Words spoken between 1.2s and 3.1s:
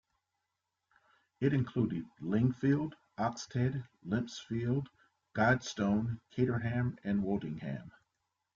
It included Lingfield,